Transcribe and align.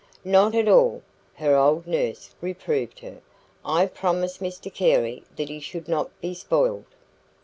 "Not 0.25 0.55
at 0.55 0.67
all," 0.67 1.03
her 1.35 1.55
old 1.55 1.85
nurse 1.85 2.33
reproved 2.41 3.01
her. 3.01 3.21
"I 3.63 3.85
promised 3.85 4.41
Mr 4.41 4.73
Carey 4.73 5.21
that 5.35 5.49
he 5.49 5.59
should 5.59 5.87
not 5.87 6.09
be 6.21 6.33
spoiled." 6.33 6.85